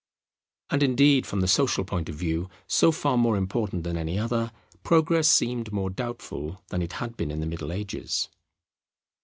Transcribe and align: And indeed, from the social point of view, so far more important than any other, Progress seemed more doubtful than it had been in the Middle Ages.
And 0.71 0.81
indeed, 0.81 1.27
from 1.27 1.41
the 1.41 1.47
social 1.47 1.85
point 1.85 2.09
of 2.09 2.15
view, 2.15 2.49
so 2.65 2.91
far 2.91 3.19
more 3.19 3.37
important 3.37 3.83
than 3.83 3.97
any 3.97 4.17
other, 4.17 4.51
Progress 4.81 5.27
seemed 5.29 5.71
more 5.71 5.91
doubtful 5.91 6.63
than 6.69 6.81
it 6.81 6.93
had 6.93 7.15
been 7.15 7.29
in 7.29 7.39
the 7.39 7.45
Middle 7.45 7.71
Ages. 7.71 8.27